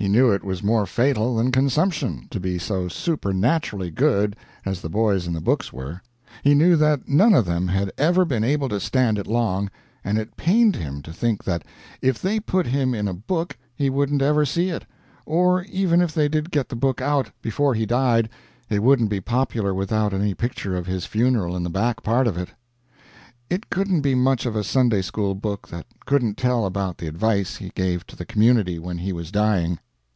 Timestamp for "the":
4.80-4.88, 5.32-5.40, 16.68-16.76, 21.64-21.70, 26.98-27.08, 28.14-28.24